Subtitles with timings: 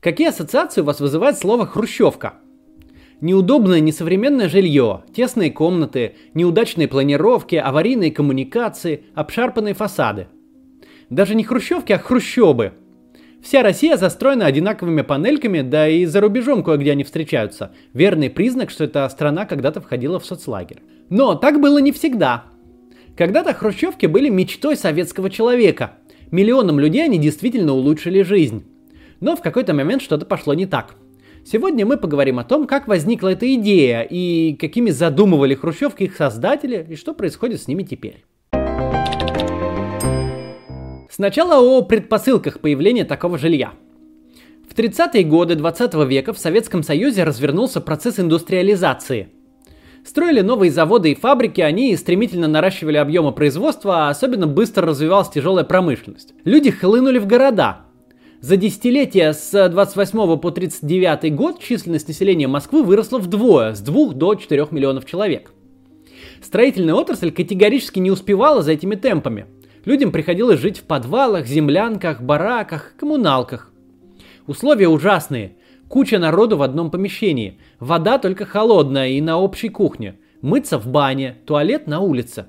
[0.00, 2.34] Какие ассоциации у вас вызывает слово «хрущевка»?
[3.20, 10.28] Неудобное несовременное жилье, тесные комнаты, неудачные планировки, аварийные коммуникации, обшарпанные фасады.
[11.10, 12.72] Даже не хрущевки, а хрущобы.
[13.42, 17.72] Вся Россия застроена одинаковыми панельками, да и за рубежом кое-где они встречаются.
[17.92, 20.80] Верный признак, что эта страна когда-то входила в соцлагерь.
[21.10, 22.44] Но так было не всегда.
[23.18, 25.98] Когда-то хрущевки были мечтой советского человека.
[26.30, 28.64] Миллионам людей они действительно улучшили жизнь.
[29.20, 30.94] Но в какой-то момент что-то пошло не так.
[31.44, 36.86] Сегодня мы поговорим о том, как возникла эта идея и какими задумывали хрущевки их создатели
[36.88, 38.24] и что происходит с ними теперь.
[41.10, 43.72] Сначала о предпосылках появления такого жилья.
[44.68, 49.28] В 30-е годы 20 века в Советском Союзе развернулся процесс индустриализации.
[50.04, 55.64] Строили новые заводы и фабрики, они стремительно наращивали объемы производства, а особенно быстро развивалась тяжелая
[55.64, 56.32] промышленность.
[56.44, 57.80] Люди хлынули в города,
[58.40, 64.34] за десятилетие с 28 по 39 год численность населения Москвы выросла вдвое, с 2 до
[64.34, 65.52] 4 миллионов человек.
[66.42, 69.44] Строительная отрасль категорически не успевала за этими темпами.
[69.84, 73.70] Людям приходилось жить в подвалах, землянках, бараках, коммуналках.
[74.46, 75.56] Условия ужасные.
[75.88, 77.58] Куча народу в одном помещении.
[77.78, 80.16] Вода только холодная и на общей кухне.
[80.40, 82.46] Мыться в бане, туалет на улице.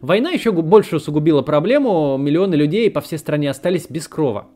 [0.00, 4.48] Война еще больше усугубила проблему, миллионы людей по всей стране остались без крова.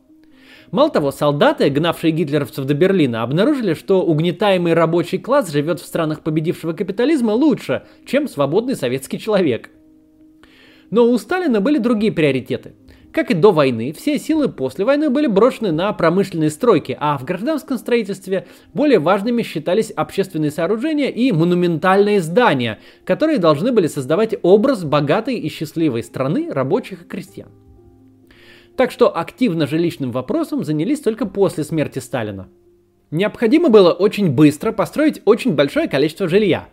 [0.71, 6.21] Мало того, солдаты, гнавшие гитлеровцев до Берлина, обнаружили, что угнетаемый рабочий класс живет в странах
[6.21, 9.71] победившего капитализма лучше, чем свободный советский человек.
[10.91, 12.75] Но у Сталина были другие приоритеты.
[13.13, 17.25] Как и до войны, все силы после войны были брошены на промышленные стройки, а в
[17.25, 24.85] гражданском строительстве более важными считались общественные сооружения и монументальные здания, которые должны были создавать образ
[24.85, 27.49] богатой и счастливой страны рабочих и крестьян.
[28.79, 32.47] Так что активно жилищным вопросом занялись только после смерти Сталина.
[33.11, 36.69] Необходимо было очень быстро построить очень большое количество жилья.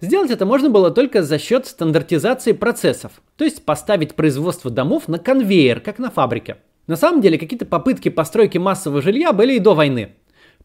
[0.00, 5.20] Сделать это можно было только за счет стандартизации процессов, то есть поставить производство домов на
[5.20, 6.56] конвейер, как на фабрике.
[6.88, 10.16] На самом деле какие-то попытки постройки массового жилья были и до войны.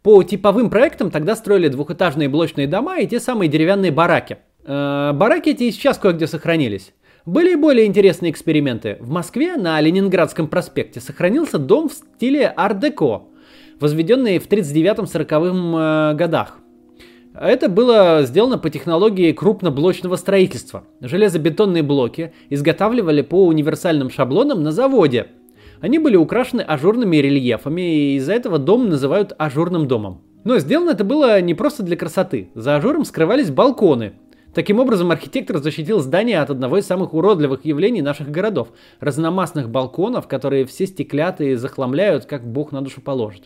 [0.02, 4.40] По типовым проектам тогда строили двухэтажные блочные дома и те самые деревянные бараки.
[4.66, 6.94] Э, бараки эти и сейчас кое-где сохранились.
[7.26, 8.98] Были более интересные эксперименты.
[9.00, 13.24] В Москве на Ленинградском проспекте сохранился дом в стиле ар-деко,
[13.80, 16.60] возведенный в 39-40 э, годах.
[17.34, 20.86] Это было сделано по технологии крупноблочного строительства.
[21.02, 25.28] Железобетонные блоки изготавливали по универсальным шаблонам на заводе.
[25.82, 30.22] Они были украшены ажурными рельефами, и из-за этого дом называют ажурным домом.
[30.44, 32.50] Но сделано это было не просто для красоты.
[32.56, 34.14] За ажуром скрывались балконы,
[34.54, 40.28] Таким образом, архитектор защитил здание от одного из самых уродливых явлений наших городов– разномастных балконов,
[40.28, 43.44] которые все стеклят и захламляют, как бог на душу положит.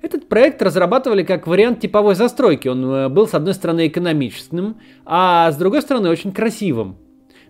[0.00, 2.68] Этот проект разрабатывали как вариант типовой застройки.
[2.68, 6.96] Он э, был, с одной стороны, экономичным, а с другой стороны, очень красивым.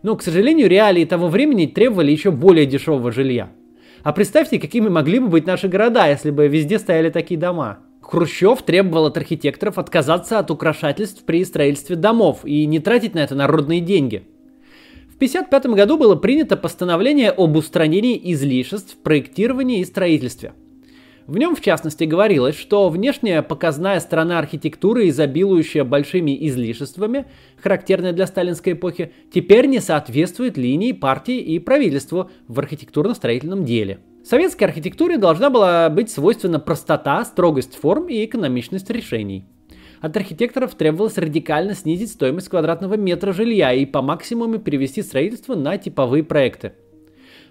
[0.02, 3.50] Но, к сожалению, реалии того времени требовали еще более дешевого жилья.
[4.02, 8.62] А представьте, какими могли бы быть наши города, если бы везде стояли такие дома– Хрущев
[8.62, 13.80] требовал от архитекторов отказаться от украшательств при строительстве домов и не тратить на это народные
[13.80, 14.24] деньги.
[15.08, 20.52] В 1955 году было принято постановление об устранении излишеств в проектировании и строительстве.
[21.26, 27.24] В нем, в частности, говорилось, что внешняя показная сторона архитектуры, изобилующая большими излишествами,
[27.56, 34.64] характерная для сталинской эпохи, теперь не соответствует линии партии и правительству в архитектурно-строительном деле– Советской
[34.64, 39.44] архитектуре должна была быть свойственна простота, строгость форм и экономичность решений.
[40.00, 45.76] От архитекторов требовалось радикально снизить стоимость квадратного метра жилья и по максимуму перевести строительство на
[45.76, 46.72] типовые проекты.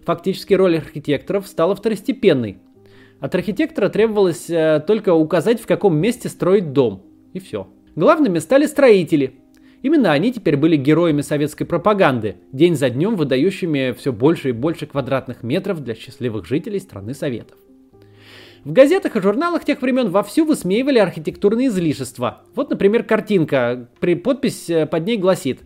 [0.04, 2.58] Фактически роль архитекторов стала второстепенной.
[3.20, 7.04] От архитектора требовалось э, только указать, в каком месте строить дом.
[7.34, 7.68] И все.
[7.96, 9.36] Главными стали строители,
[9.84, 14.88] Именно они теперь были героями советской пропаганды, день за днем выдающими все больше и больше
[14.88, 17.58] квадратных метров для счастливых жителей страны Советов.
[18.64, 22.44] В газетах и журналах тех времен вовсю высмеивали архитектурные излишества.
[22.56, 25.60] Вот, например, картинка, при подпись э, под ней гласит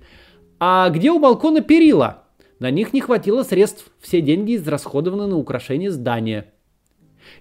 [0.59, 2.23] «А где у балкона перила?»
[2.57, 6.51] На них не хватило средств, все деньги израсходованы на украшение здания.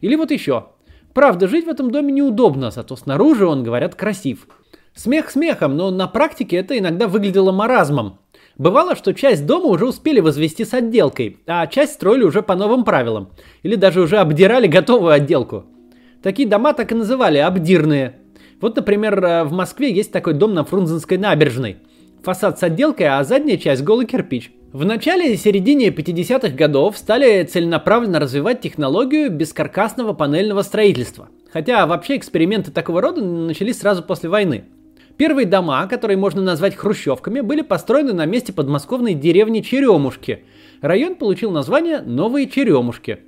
[0.02, 0.66] Или вот еще.
[1.14, 4.46] Правда, жить в этом доме неудобно, зато снаружи он, говорят, красив.
[4.96, 8.18] Смех смехом, но на практике это иногда выглядело маразмом.
[8.56, 12.82] Бывало, что часть дома уже успели возвести с отделкой, а часть строили уже по новым
[12.82, 13.28] правилам.
[13.62, 15.66] Или даже уже обдирали готовую отделку.
[16.22, 18.16] Такие дома так и называли– обдирные.
[18.62, 21.76] Вот, например, э, в Москве есть такой дом на Фрунзенской набережной.
[22.22, 24.50] Фасад с отделкой, а задняя часть голый кирпич.
[24.72, 31.28] В начале и середине 50-х годов стали целенаправленно развивать технологию бескаркасного панельного строительства.
[31.52, 34.64] Хотя вообще эксперименты такого рода начались сразу после войны.
[35.16, 40.44] Первые дома, которые можно назвать хрущевками, были построены на месте подмосковной деревни Черемушки.
[40.82, 43.20] Район получил название Новые Черемушки.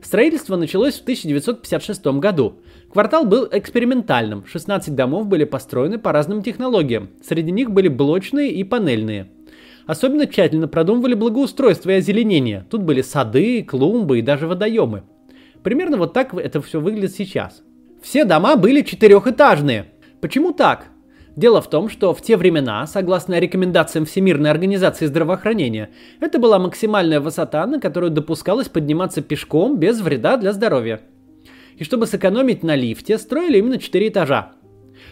[0.00, 2.60] Строительство началось в 1956 году.
[2.92, 7.10] Квартал был экспериментальным, 16 домов были построены по разным технологиям.
[7.26, 9.28] Среди них были блочные и панельные.
[9.86, 12.66] Особенно тщательно продумывали благоустройство и озеленение.
[12.70, 15.02] Тут были сады, клумбы и даже водоемы.
[15.64, 17.62] Примерно вот так это все выглядит сейчас.
[18.00, 19.86] Все дома были четырехэтажные.
[20.20, 20.88] Почему так?
[21.36, 27.20] Дело в том, что в те времена, согласно рекомендациям Всемирной организации здравоохранения, это была максимальная
[27.20, 31.02] высота, на которую допускалось подниматься пешком без вреда для здоровья.
[31.76, 34.52] И чтобы сэкономить на лифте, строили именно 4 этажа.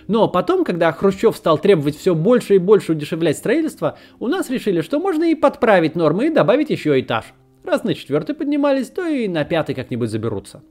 [0.09, 4.81] Но потом, когда Хрущев стал требовать все больше и больше удешевлять строительство, у нас решили,
[4.81, 7.27] что можно и подправить нормы и добавить еще этаж.
[7.65, 10.63] Раз на четвертый поднимались, то и на пятый как-нибудь заберутся.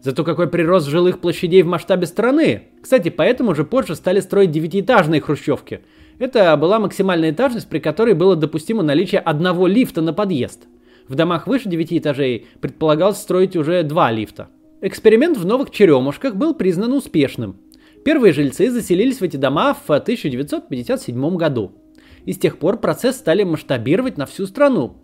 [0.00, 2.68] Зато какой прирост жилых площадей в масштабе страны.
[2.80, 5.80] Кстати, поэтому же позже стали строить девятиэтажные хрущевки.
[6.18, 10.66] Это была максимальная этажность, при которой было допустимо наличие одного лифта на подъезд.
[11.08, 14.48] В домах выше 9 этажей предполагалось строить уже два лифта.
[14.80, 17.56] Эксперимент в новых черемушках был признан успешным.
[18.04, 21.72] Первые жильцы заселились в эти дома в 1957 году.
[22.24, 24.98] И с тех пор процесс стали масштабировать на всю страну.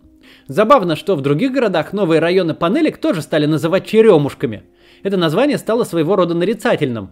[0.47, 4.63] Забавно, что в других городах новые районы панелек тоже стали называть черемушками–
[5.05, 7.11] это название стало своего рода нарицательным.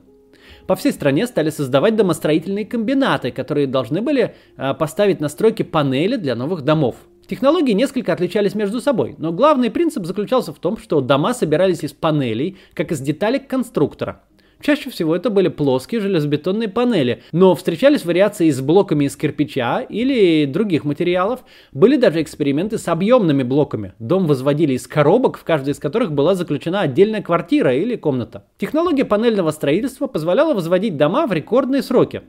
[0.66, 6.16] По всей стране стали создавать домостроительные комбинаты, которые должны были э, поставить на стройке панели
[6.16, 6.96] для новых домов.
[7.28, 11.94] Технологии несколько отличались между собой, но главный принцип заключался в том, что дома собирались из
[11.94, 14.24] панелей, как из деталек конструктора.
[14.64, 20.46] Чаще всего это были плоские железобетонные панели, но встречались вариации с блоками из кирпича или
[20.46, 21.44] других материалов.
[21.74, 23.92] Были даже эксперименты с объемными блоками.
[24.00, 28.46] Дом возводили из коробок, в каждой из которых была заключена отдельная квартира или комната.
[28.58, 32.22] Технология панельного строительства позволяла возводить дома в рекордные сроки.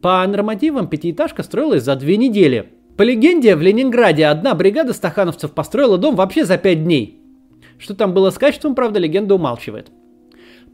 [0.00, 2.68] По нормативам пятиэтажка строилась за две недели.
[2.96, 7.20] По легенде, в Ленинграде одна бригада стахановцев построила дом вообще за пять дней.
[7.78, 9.90] Что там было с качеством, правда, легенда умалчивает.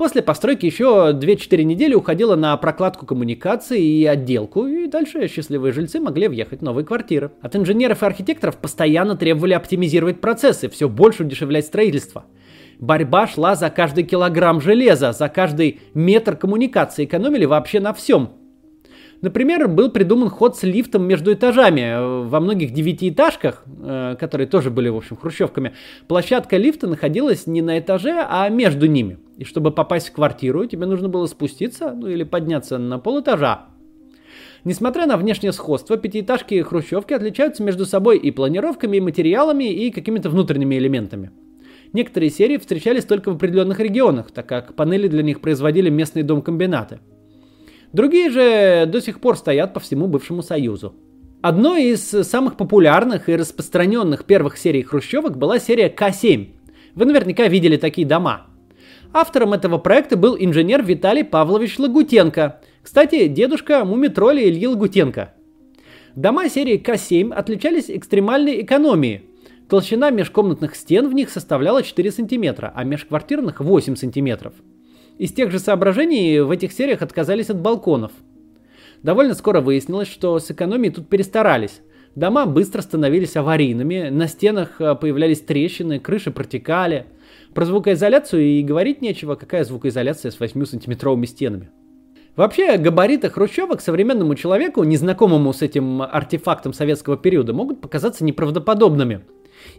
[0.01, 6.01] После постройки еще 2-4 недели уходило на прокладку коммуникаций и отделку, и дальше счастливые жильцы
[6.01, 7.33] могли въехать в новые квартиры.
[7.43, 12.25] От инженеров и архитекторов постоянно требовали оптимизировать процессы, все больше удешевлять строительство.
[12.79, 18.31] Борьба шла за каждый килограмм железа, за каждый метр коммуникации, экономили вообще на всем.
[19.21, 22.25] Например, был придуман ход с лифтом между этажами.
[22.27, 25.75] Во многих девятиэтажках, э, которые тоже были, в общем, хрущевками,
[26.09, 29.19] площадка лифта находилась не на этаже, а между ними.
[29.41, 33.69] И чтобы попасть в квартиру, тебе нужно было спуститься ну, или подняться на полэтажа.
[34.65, 39.91] Несмотря на внешнее сходство, пятиэтажки и хрущевки отличаются между собой и планировками, и материалами, и
[39.91, 41.31] какими-то внутренними элементами.
[41.95, 47.01] Некоторые серии встречались только в определенных регионах, так как панели для них производили местные домкомбинаты.
[47.95, 50.95] Другие же до сих пор стоят по всему бывшему Союзу.
[51.41, 56.49] Одной из самых популярных и распространенных первых серий хрущевок была серия К7.
[56.95, 58.50] Вы наверняка видели такие дома.
[59.13, 62.61] Автором этого проекта был инженер Виталий Павлович Лагутенко.
[62.83, 65.35] Кстати, дедушка мумитроли Ильи Лагутенко.
[66.15, 69.23] Дома серии К7 отличались экстремальной экономией.
[69.69, 74.53] Толщина межкомнатных стен в них составляла 4 см, а межквартирных 8 см.
[75.19, 78.13] Из тех же соображений в этих сериях отказались от балконов.
[79.03, 81.81] Довольно скоро выяснилось, что с экономией тут перестарались.
[82.15, 87.07] Дома быстро становились аварийными, на стенах э, появлялись трещины, крыши протекали.
[87.55, 91.71] Про звукоизоляцию и говорить нечего, какая звукоизоляция с 8-сантиметровыми стенами.
[92.37, 99.23] Вообще, габариты хрущевок современному человеку, незнакомому с этим артефактом советского периода, могут показаться неправдоподобными.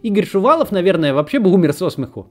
[0.02, 2.28] Игорь Шувалов, наверное, вообще бы умер со смеху.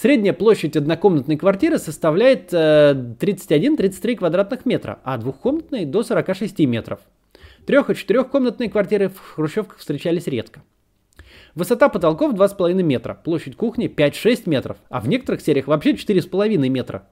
[0.00, 7.00] Средняя площадь однокомнатной квартиры составляет 31-33 э, квадратных метра, а двухкомнатной до 46 метров.
[7.66, 10.62] Трех- и четырехкомнатные квартиры в хрущевках встречались редко.
[11.58, 17.08] Высота потолков 2,5 метра, площадь кухни 5-6 метров, а в некоторых сериях вообще 4,5 метра.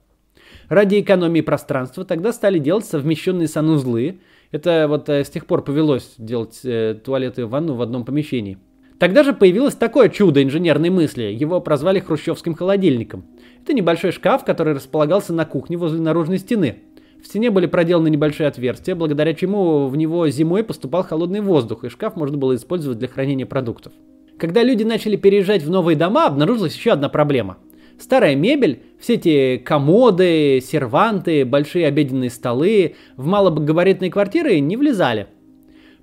[0.69, 4.21] Ради экономии пространства тогда стали делать совмещенные санузлы.
[4.51, 8.57] Это вот э, с тех пор повелось делать э, туалеты и ванну в одном помещении.
[8.99, 11.23] Тогда же появилось такое чудо инженерной мысли.
[11.23, 13.25] Его прозвали хрущевским холодильником.
[13.63, 16.83] Это небольшой шкаф, который располагался на кухне возле наружной стены.
[17.21, 21.89] В стене были проделаны небольшие отверстия, благодаря чему в него зимой поступал холодный воздух, и
[21.89, 23.91] шкаф можно было использовать для хранения продуктов.
[24.37, 27.57] Когда люди начали переезжать в новые дома, обнаружилась еще одна проблема.
[27.99, 35.27] Старая мебель, все эти комоды, серванты, большие обеденные столы в малогабаритные квартиры не влезали–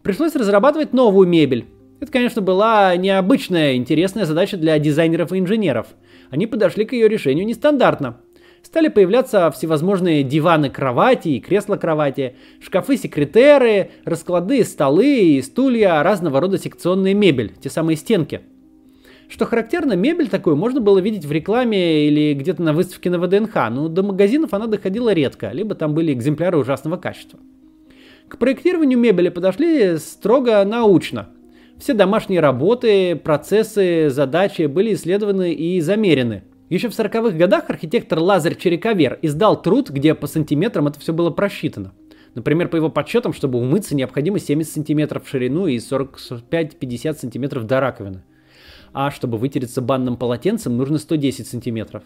[0.04, 1.64] Пришлось разрабатывать новую мебель.
[1.98, 5.86] Это, конечно, была необычная, интересная задача для дизайнеров и инженеров.
[6.28, 8.20] Они подошли к ее решению нестандартно.
[8.74, 17.52] Стали появляться всевозможные диваны-кровати и кресла-кровати, шкафы-секретеры, расклады, столы и стулья, разного рода секционная мебель,
[17.60, 18.40] те самые стенки.
[19.28, 23.54] Что характерно, мебель такую можно было видеть в рекламе или где-то на выставке на ВДНХ,
[23.70, 27.38] но до магазинов она доходила редко, либо там были экземпляры ужасного качества.
[28.26, 31.28] К проектированию мебели подошли строго научно.
[31.78, 36.42] Все домашние работы, процессы, задачи были исследованы и замерены.
[36.74, 41.30] Еще в 40-х годах архитектор Лазарь Черековер издал труд, где по сантиметрам это все было
[41.30, 41.92] просчитано.
[42.34, 47.78] Например, по его подсчетам, чтобы умыться, необходимо 70 сантиметров в ширину и 45-50 сантиметров до
[47.78, 48.24] раковины.
[48.92, 52.02] А чтобы вытереться банным полотенцем, нужно 110 сантиметров.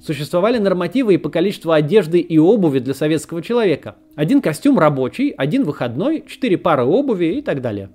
[0.00, 3.96] Существовали нормативы и по количеству одежды и обуви для советского человека.
[4.14, 7.90] Один костюм рабочий, один выходной, четыре пары обуви и так далее.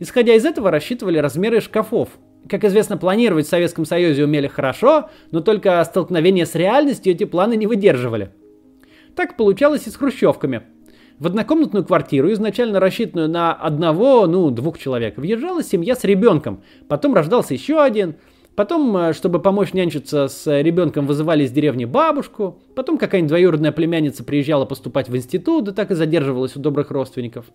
[0.00, 2.18] Исходя из этого рассчитывали размеры шкафов.
[2.48, 7.56] Как известно, планировать в Советском Союзе умели хорошо, но только столкновение с реальностью эти планы
[7.56, 8.30] не выдерживали.
[9.14, 10.62] Так получалось и с хрущевками.
[11.18, 16.62] В однокомнатную квартиру, изначально рассчитанную на одного, ну, двух человек, въезжала семья с ребенком.
[16.88, 18.16] Потом рождался еще один–
[18.60, 22.58] Потом, э, чтобы помочь нянчиться с ребенком, вызывали из деревни бабушку.
[22.74, 27.46] Потом какая-нибудь двоюродная племянница приезжала поступать в институт, да так и задерживалась у добрых родственников.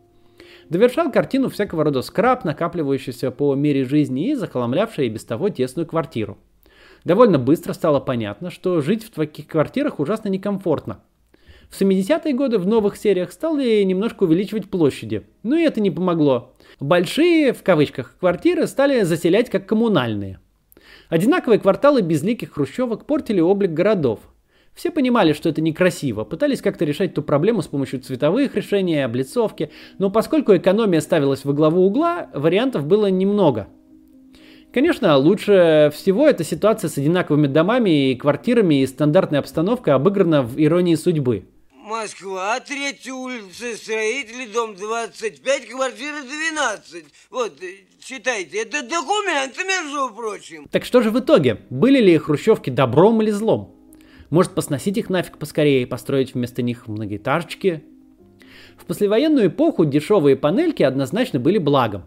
[0.69, 5.86] Довершал картину всякого рода скраб, накапливающийся по мере жизни и захламлявший и без того тесную
[5.86, 6.38] квартиру.
[7.03, 11.01] Довольно быстро стало понятно, что жить в таких квартирах ужасно некомфортно.
[11.69, 16.53] В 70-е годы в новых сериях стали немножко увеличивать площади, но и это не помогло.
[16.79, 20.39] Большие, в кавычках, квартиры стали заселять как коммунальные.
[21.10, 24.19] Одинаковые кварталы безликих хрущевок портили облик городов.
[24.75, 29.72] Все понимали, что это некрасиво, пытались как-то решать эту проблему с помощью цветовых решений, облицовки,
[30.00, 33.70] но поскольку экономия ставилась во главу угла, вариантов было немного.
[34.74, 40.62] Конечно, лучше всего эта ситуация с одинаковыми домами и квартирами и стандартной обстановкой обыграна в
[40.62, 41.46] «Иронии судьбы».
[41.86, 47.05] Москва, третья улица, строителей, дом 25, квартира 12.
[47.29, 47.53] Вот,
[48.03, 50.67] считайте, это документы, между прочим.
[50.70, 51.62] Так что же в итоге?
[51.70, 53.75] Были ли хрущевки добром или злом?
[54.36, 57.86] Может посносить их нафиг поскорее и построить вместо них многоэтажечки?
[58.75, 62.04] В послевоенную эпоху дешевые панельки однозначно были благом.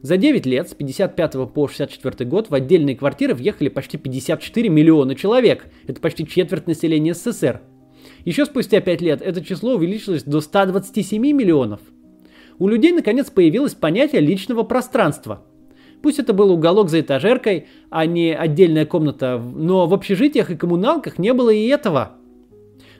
[0.00, 5.14] За 9 лет, с 55 по 64 год, в отдельные квартиры въехали почти 54 миллиона
[5.14, 5.66] человек.
[5.86, 7.60] Это почти четверть населения СССР.
[8.24, 11.80] Еще спустя 5 лет это число увеличилось до 127 миллионов.
[12.58, 15.44] У людей наконец появилось понятие личного пространства.
[16.02, 21.18] Пусть это был уголок за этажеркой, а не отдельная комната, но в общежитиях и коммуналках
[21.18, 22.12] не было и этого.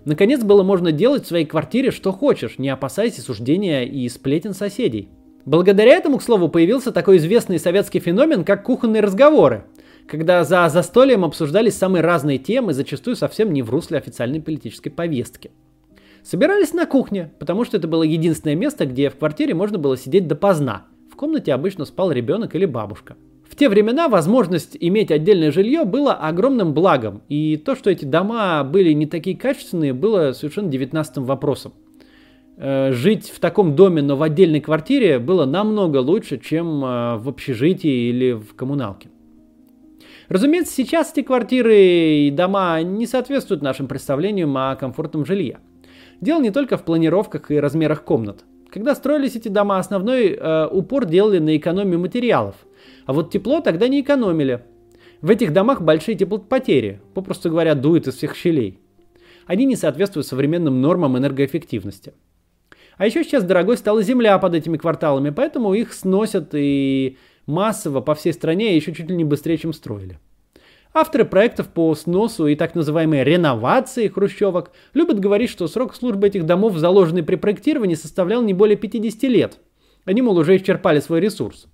[0.05, 5.09] Наконец было можно делать в своей квартире что хочешь, не опасаясь осуждения и сплетен соседей.
[5.45, 9.65] Благодаря этому, к слову, появился такой известный советский феномен, как кухонные разговоры–
[10.09, 15.51] когда за застольем обсуждались самые разные темы, зачастую совсем не в русле официальной политической повестки.
[16.23, 20.27] Собирались на кухне, потому что это было единственное место, где в квартире можно было сидеть
[20.27, 20.87] допоздна.
[21.19, 23.17] Комнате обычно спал ребенок или бабушка.
[23.51, 28.63] В те времена возможность иметь отдельное жилье было огромным благом, и то, что эти дома
[28.63, 31.73] были не такие качественные, было совершенно девятнадцатым вопросом.
[32.57, 37.29] Э, жить в таком доме, но в отдельной квартире было намного лучше, чем э, в
[37.29, 39.09] общежитии или в коммуналке.
[40.29, 45.59] Разумеется, сейчас эти квартиры и дома не соответствуют нашим представлениям о комфортном жилье.
[46.21, 48.45] Дело не только в планировках и размерах комнат.
[48.71, 52.55] Когда строились эти дома, основной э, упор делали на экономию материалов.
[53.07, 54.63] А вот тепло тогда не экономили.
[55.23, 58.79] В этих домах большие теплопотери, попросту говоря, дует из всех щелей.
[59.47, 62.13] Они не соответствуют современным нормам энергоэффективности.
[62.99, 68.15] А еще сейчас дорогой стала земля под этими кварталами, поэтому их сносят и массово по
[68.15, 70.19] всей стране еще чуть ли не быстрее, чем строили.
[71.01, 76.45] Авторы проектов по сносу и так называемой реновации хрущевок любят говорить, что срок службы этих
[76.45, 79.61] домов, заложенный при проектировании, составлял не более 50 лет.
[80.05, 81.69] Они, мол, уже исчерпали свой ресурс.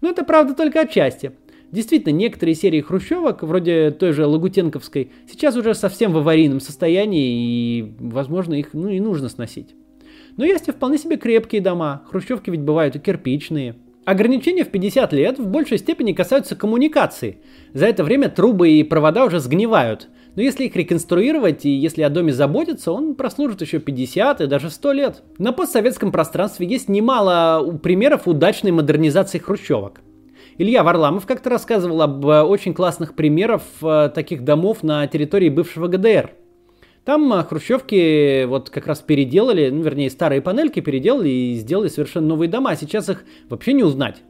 [0.00, 1.32] Но это правда только отчасти.
[1.72, 7.94] Действительно, некоторые серии хрущевок, вроде той же Лагутенковской, сейчас уже совсем в аварийном состоянии, и,
[8.00, 9.74] возможно, их ну, и нужно сносить.
[10.38, 12.02] Но есть и вполне себе крепкие дома.
[12.10, 17.38] Хрущевки ведь бывают и кирпичные– Ограничения в 50 лет в большей степени касаются коммуникации.
[17.72, 20.08] За это время трубы и провода уже сгнивают.
[20.36, 24.68] Но если их реконструировать и если о доме заботиться, он прослужит еще 50 и даже
[24.68, 25.22] 100 лет.
[25.38, 30.00] На постсоветском пространстве есть немало примеров удачной модернизации хрущевок.
[30.58, 35.88] Илья Варламов как-то рассказывал об э, очень классных примерах э, таких домов на территории бывшего
[35.88, 36.30] ГДР.
[37.04, 42.28] Там а, хрущевки вот как раз переделали, ну, вернее, старые панельки переделали и сделали совершенно
[42.28, 42.74] новые дома.
[42.76, 44.22] Сейчас их вообще не узнать.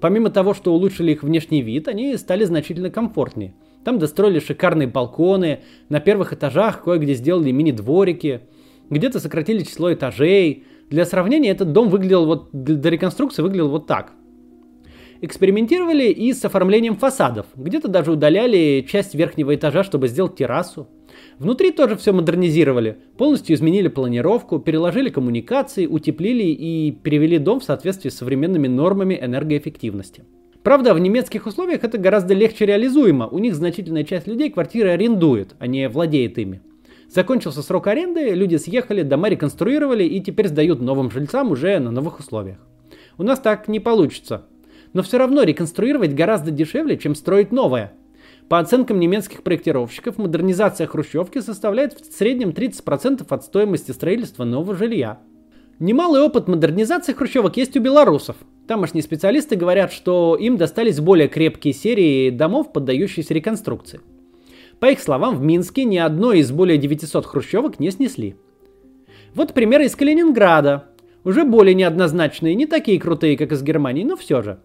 [0.00, 3.54] Помимо того, что улучшили их внешний вид, они стали значительно комфортнее.
[3.84, 8.42] Там достроили шикарные балконы, на первых этажах кое-где сделали мини-дворики,
[8.90, 10.64] где-то сократили число этажей.
[10.90, 14.12] Для сравнения, этот дом выглядел вот, до реконструкции выглядел вот так.
[15.20, 17.46] Экспериментировали и с оформлением фасадов.
[17.56, 20.86] Где-то даже удаляли часть верхнего этажа, чтобы сделать террасу.
[21.38, 22.98] Внутри тоже все модернизировали.
[23.16, 30.24] Полностью изменили планировку, переложили коммуникации, утеплили и перевели дом в соответствии с современными нормами энергоэффективности.
[30.62, 33.26] Правда, в немецких условиях это гораздо легче реализуемо.
[33.26, 36.62] У них значительная часть людей квартиры арендует, а не владеет ими.
[37.08, 42.18] Закончился срок аренды, люди съехали, дома реконструировали и теперь сдают новым жильцам уже на новых
[42.18, 42.58] условиях.
[43.18, 44.46] У нас так не получится.
[44.94, 47.92] Но все равно реконструировать гораздо дешевле, чем строить новое.
[48.48, 55.18] По оценкам немецких проектировщиков, модернизация хрущевки составляет в среднем 30% от стоимости строительства нового жилья.
[55.78, 58.36] Немалый опыт модернизации хрущевок есть у белорусов.
[58.68, 64.00] Тамошние специалисты говорят, что им достались более крепкие серии домов, поддающиеся реконструкции.
[64.78, 68.36] По их словам, в Минске ни одной из более 900 хрущевок не снесли.
[69.34, 70.84] Вот пример из Калининграда.
[71.24, 74.60] Уже более неоднозначные, не такие крутые, как из Германии, но все же.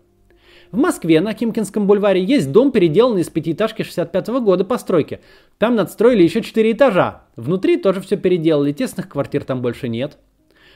[0.71, 5.19] В Москве на Кимкинском бульваре есть дом, переделанный из пятиэтажки 65 -го года постройки.
[5.57, 7.23] Там надстроили еще 4 этажа.
[7.35, 10.19] Внутри тоже все переделали, тесных квартир там больше нет.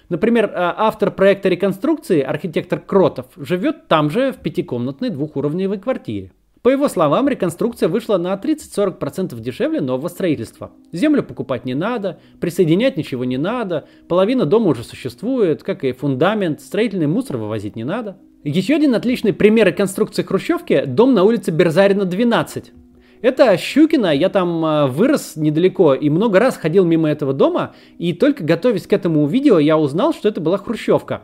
[0.09, 6.31] Например, а, автор проекта реконструкции, архитектор Кротов, живет там же в пятикомнатной двухуровневой квартире.
[6.63, 10.71] По его словам, реконструкция вышла на 30-40% дешевле нового строительства.
[10.91, 16.61] Землю покупать не надо, присоединять ничего не надо, половина дома уже существует, как и фундамент,
[16.61, 18.17] строительный мусор вывозить не надо.
[18.43, 22.73] Еще один отличный пример реконструкции хрущевки– дом на улице Берзарина, 12.
[23.21, 28.11] Это Щукина, я там э, вырос недалеко и много раз ходил мимо этого дома, и
[28.11, 31.21] только готовясь к этому видео, я узнал, что это была хрущевка.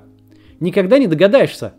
[0.61, 1.73] Никогда не догадаешься.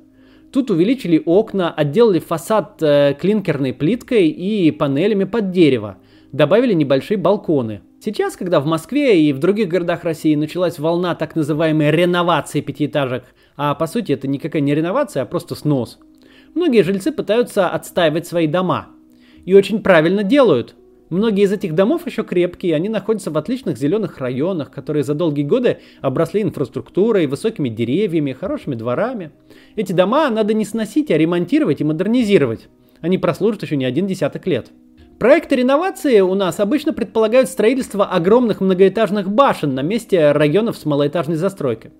[0.52, 5.96] Тут увеличили окна, отделали фасад э, клинкерной плиткой и панелями под дерево.
[6.32, 7.80] Добавили небольшие балконы.
[8.02, 13.24] Сейчас, когда в Москве и в других городах России началась волна так называемой реновации пятиэтажек,
[13.56, 15.98] а по сути это никакая не реновация, а просто снос,
[16.54, 18.88] многие жильцы пытаются отстаивать свои дома–
[19.44, 20.74] и очень правильно делают.
[21.08, 25.42] Многие из этих домов еще крепкие, они находятся в отличных зеленых районах, которые за долгие
[25.42, 29.32] годы обросли инфраструктурой, высокими деревьями, хорошими дворами.
[29.74, 32.68] Эти дома надо не сносить, а ремонтировать и модернизировать.
[33.00, 34.70] Они прослужат еще не один десяток лет.
[35.20, 41.36] Проекты реновации у нас обычно предполагают строительство огромных многоэтажных башен на месте районов с малоэтажной
[41.36, 41.90] застройкой.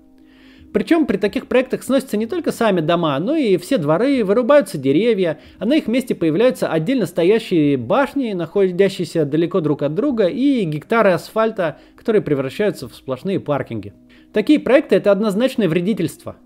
[0.72, 5.38] Причем при таких проектах сносятся не только сами дома, но и все дворы, вырубаются деревья,
[5.58, 11.10] а на их месте появляются отдельно стоящие башни, находящиеся далеко друг от друга, и гектары
[11.10, 13.92] асфальта, которые превращаются в сплошные паркинги.
[14.32, 16.36] Такие проекты это однозначное вредительство.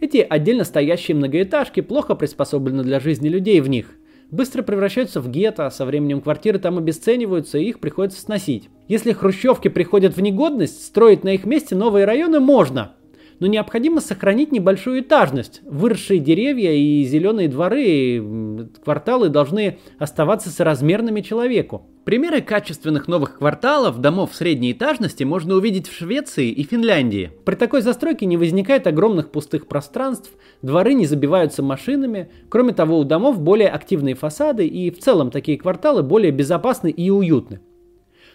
[0.00, 3.90] Эти отдельно стоящие многоэтажки плохо приспособлены для жизни людей в них.
[4.30, 8.68] Быстро превращаются в гетто, со временем квартиры там обесцениваются и их приходится сносить.
[8.88, 12.94] Если хрущевки приходят в негодность, строить на их месте новые районы можно–
[13.40, 15.60] но необходимо сохранить небольшую этажность.
[15.64, 21.86] Выросшие деревья и зеленые дворы, кварталы должны оставаться соразмерными человеку.
[22.04, 27.32] Примеры качественных новых кварталов, домов средней этажности можно увидеть в Швеции и Финляндии.
[27.44, 33.04] При такой застройке не возникает огромных пустых пространств, дворы не забиваются машинами, кроме того у
[33.04, 37.60] домов более активные фасады и в целом такие кварталы более безопасны и уютны.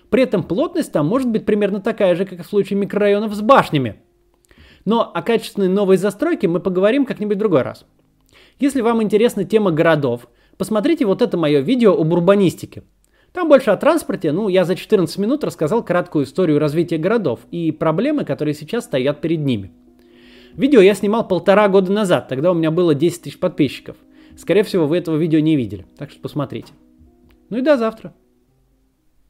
[0.10, 4.02] При этом плотность там может быть примерно такая же, как в случае микрорайонов с башнями–
[4.90, 7.86] но о качественной новой застройке мы поговорим как-нибудь в другой раз.
[8.60, 12.82] Если вам интересна тема городов, посмотрите вот это мое видео об урбанистике.
[13.32, 17.72] Там больше о транспорте, ну, я за 14 минут рассказал краткую историю развития городов и
[17.72, 19.72] проблемы, которые сейчас стоят перед ними.
[20.56, 23.96] Видео я снимал полтора года назад, тогда у меня было 10 тысяч подписчиков.
[24.40, 26.74] Скорее всего, вы этого видео не видели, так что посмотрите.
[27.52, 28.16] Ну и до завтра.